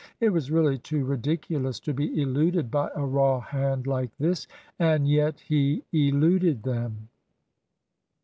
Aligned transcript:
It 0.19 0.31
was 0.33 0.49
really 0.49 0.79
too 0.79 1.05
ridiculous 1.05 1.79
to 1.81 1.93
be 1.93 2.19
eluded 2.19 2.71
by 2.71 2.89
a 2.95 3.05
raw 3.05 3.39
hand 3.39 3.85
like 3.85 4.09
this 4.17 4.47
and 4.79 5.07
yet 5.07 5.41
he 5.41 5.83
eluded 5.93 6.63
them. 6.63 7.09